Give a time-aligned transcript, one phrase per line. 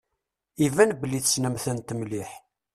[0.65, 2.31] Iban belli tessnem-tent mliḥ.